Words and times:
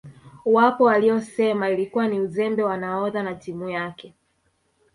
Wapo 0.45 0.83
waliosema 0.83 1.69
ilikuwa 1.69 2.07
ni 2.07 2.19
uzembe 2.19 2.63
wa 2.63 2.77
nahodha 2.77 3.23
na 3.23 3.35
timu 3.35 3.69
yake 3.69 4.13